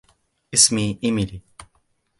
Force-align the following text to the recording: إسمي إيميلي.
إسمي 0.53 0.99
إيميلي. 1.03 1.41